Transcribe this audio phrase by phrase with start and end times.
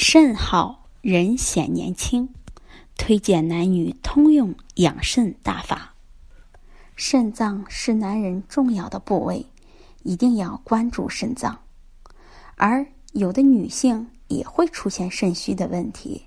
[0.00, 2.32] 肾好人显年轻，
[2.96, 5.96] 推荐男女通用养肾大法。
[6.94, 9.46] 肾脏是男人重要的部位，
[10.04, 11.58] 一定要关注肾脏。
[12.54, 16.26] 而有的女性也会出现肾虚的问题，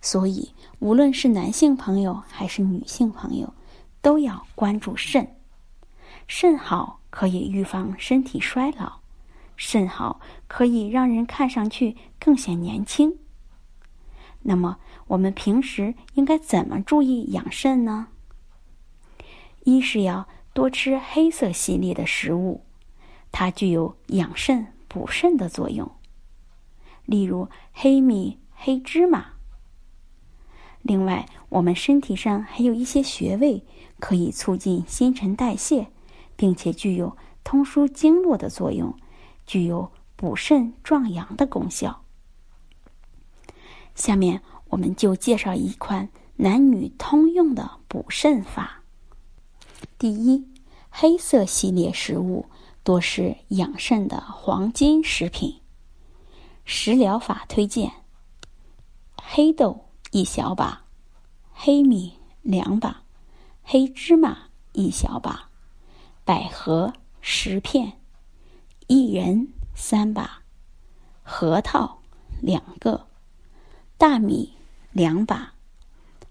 [0.00, 3.52] 所以无论是男性朋友还是女性朋友，
[4.00, 5.34] 都要关注肾。
[6.28, 9.01] 肾好可以预防身体衰老。
[9.64, 13.16] 肾好可以让人看上去更显年轻。
[14.40, 18.08] 那么，我们平时应该怎么注意养肾呢？
[19.62, 22.64] 一是要多吃黑色系列的食物，
[23.30, 25.88] 它具有养肾补肾的作用，
[27.06, 29.26] 例如黑米、黑芝麻。
[30.82, 33.64] 另外，我们身体上还有一些穴位
[34.00, 35.86] 可以促进新陈代谢，
[36.34, 38.92] 并且具有通疏经络的作用。
[39.46, 42.02] 具有补肾壮阳的功效。
[43.94, 48.82] 下面我们就介绍一款男女通用的补肾法。
[49.98, 50.48] 第一，
[50.90, 52.46] 黑色系列食物
[52.82, 55.60] 多是养肾的黄金食品。
[56.64, 57.92] 食疗法推荐：
[59.20, 60.84] 黑豆一小把，
[61.52, 63.02] 黑米两把，
[63.62, 64.38] 黑芝麻
[64.72, 65.48] 一小把，
[66.24, 67.92] 百合十片。
[68.88, 70.42] 薏仁三把，
[71.22, 72.00] 核桃
[72.40, 73.06] 两个，
[73.96, 74.52] 大米
[74.92, 75.54] 两把，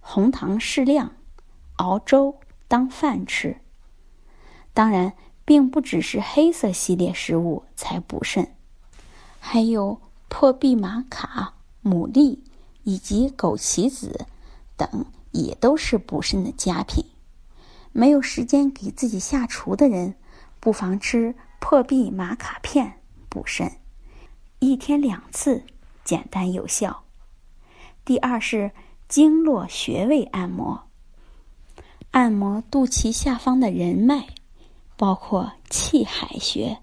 [0.00, 1.12] 红糖适量，
[1.76, 2.36] 熬粥
[2.68, 3.56] 当饭吃。
[4.74, 8.54] 当然，并不只是黑色系列食物才补肾，
[9.38, 12.38] 还有破壁玛卡、牡蛎
[12.82, 14.26] 以及枸杞子
[14.76, 17.04] 等，也都是补肾的佳品。
[17.92, 20.14] 没有时间给自己下厨的人，
[20.60, 21.34] 不妨吃。
[21.60, 23.70] 破壁玛卡片补肾，
[24.58, 25.62] 一天两次，
[26.02, 27.04] 简单有效。
[28.04, 28.72] 第二是
[29.08, 30.88] 经络穴位按摩，
[32.10, 34.26] 按摩肚脐下方的人脉，
[34.96, 36.78] 包括气海穴、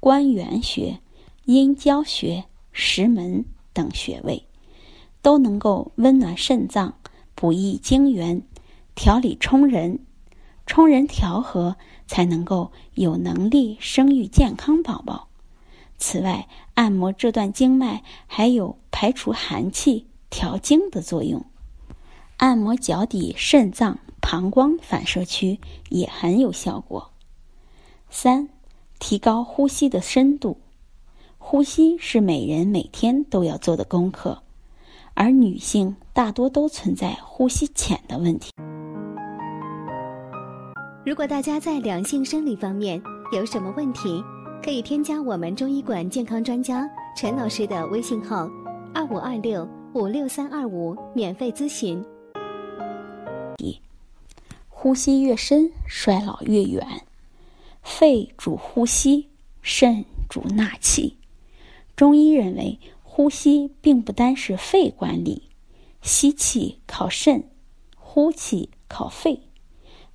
[0.00, 1.00] 关元穴、
[1.44, 4.46] 阴交穴、石门等穴位，
[5.22, 6.98] 都能够温暖肾脏，
[7.34, 8.42] 补益精元，
[8.94, 10.00] 调理冲人，
[10.66, 11.76] 冲人调和。
[12.08, 15.26] 才能够有能力生育健康宝宝。
[15.98, 21.44] 此外，按摩这段经脉还有排除寒气、调经的作用。
[22.36, 27.10] 按摩脚底肾脏、膀胱反射区也很有效果。
[28.08, 28.48] 三、
[29.00, 30.60] 提高呼吸的深度。
[31.38, 34.44] 呼吸是每人每天都要做的功课，
[35.14, 38.52] 而女性大多都存在呼吸浅的问题。
[41.06, 43.00] 如果大家在两性生理方面
[43.30, 44.20] 有什么问题，
[44.60, 46.84] 可以添加我们中医馆健康专家
[47.16, 48.50] 陈老师的微信号：
[48.92, 52.04] 二五二六五六三二五，免费咨询。
[54.68, 56.84] 呼吸越深，衰老越远。
[57.84, 59.28] 肺主呼吸，
[59.62, 61.16] 肾主纳气。
[61.94, 65.44] 中医认为，呼吸并不单是肺管理，
[66.02, 67.48] 吸气靠肾，
[67.96, 69.42] 呼气靠肺。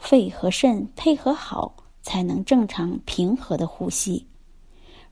[0.00, 4.26] 肺和肾配合好，才能正常平和的呼吸。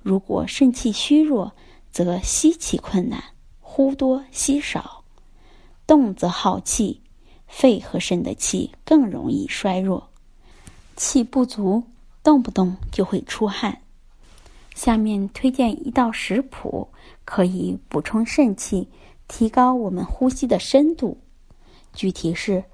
[0.03, 1.53] 如果肾气虚弱，
[1.93, 3.23] 则吸气困难，
[3.61, 5.05] 呼多吸少，
[5.87, 7.01] 动则耗气，
[7.47, 10.09] 肺和肾的气更容易衰弱，
[10.97, 11.85] 气不足，
[12.23, 13.83] 动不动就会出汗。
[14.75, 16.89] 下面推荐一道食谱，
[17.25, 18.89] 可以补充肾气，
[19.29, 21.19] 提高我们呼吸的深度。
[21.93, 22.65] 具体是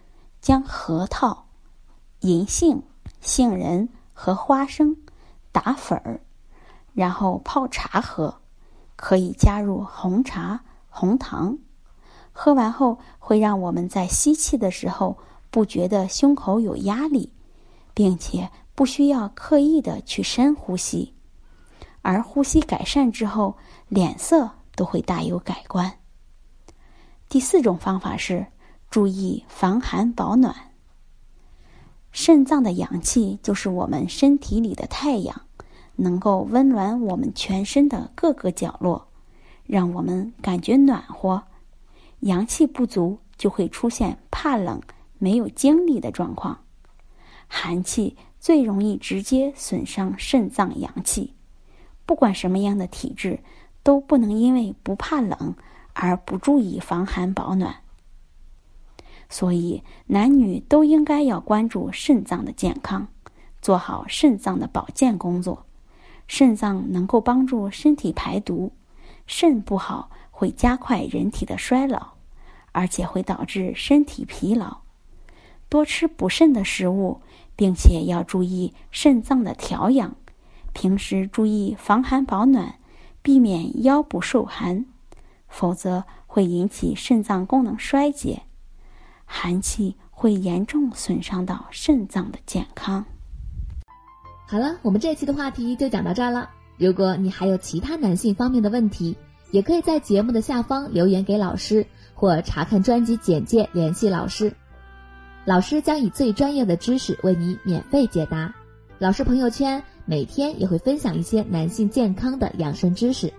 [0.41, 1.44] 将核桃。
[2.25, 2.83] 银杏、
[3.21, 4.97] 杏仁和花生
[5.53, 6.23] 打粉儿，
[6.95, 8.41] 然后泡茶喝，
[8.97, 11.59] 可以加入红茶、红糖。
[12.33, 15.19] 喝完后会让我们在吸气的时候
[15.51, 17.31] 不觉得胸口有压力，
[17.93, 21.13] 并且不需要刻意的去深呼吸，
[22.01, 23.59] 而呼吸改善之后，
[23.89, 25.99] 脸色都会大有改观。
[27.29, 28.47] 第四种方法是
[28.89, 30.71] 注意防寒保暖。
[32.15, 35.43] 肾脏的阳气就是我们身体里的太阳，
[35.97, 39.09] 能够温暖我们全身的各个角落，
[39.67, 41.43] 让我们感觉暖和。
[42.21, 44.81] 阳气不足就会出现怕冷、
[45.19, 46.61] 没有精力的状况。
[47.49, 51.35] 寒气最容易直接损伤肾脏阳气，
[52.07, 53.41] 不管什么样的体质，
[53.83, 55.57] 都不能因为不怕冷
[55.93, 57.75] 而不注意防寒保暖。
[59.35, 63.09] 所以，男女都应该要关注肾脏的健康，
[63.61, 65.67] 做好肾脏的保健工作。
[66.29, 68.71] 肾脏能够帮助身体排毒，
[69.27, 72.11] 肾不好会加快人体的衰老，
[72.71, 74.77] 而且会导致身体疲劳。
[75.69, 77.21] 多吃补肾的食物，
[77.57, 80.15] 并且要注意肾脏的调养。
[80.73, 82.77] 平时注意防寒保暖，
[83.21, 84.87] 避免腰部受寒，
[85.49, 88.43] 否则会引起肾脏功能衰竭。
[89.25, 93.05] 寒气会严重损伤到肾脏的健康。
[94.47, 96.51] 好了，我们这期的话题就讲到这儿了。
[96.77, 99.17] 如果你还有其他男性方面的问题，
[99.51, 104.53] 也可以在节目的下方留言给老师，或查看专辑简介联系老师。
[105.45, 108.55] 老师将以最专业的知识为你免费解答。
[108.99, 113.33] 老师朋友圈每天也会分享一些男性健康的养生知识。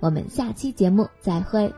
[0.00, 1.72] 我们下期节目再会。